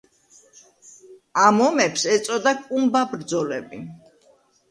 ამ 1.41 1.59
ომებს 1.65 2.05
ეწოდა 2.15 2.53
კუმბა 2.63 3.01
ბრძოლები. 3.13 3.83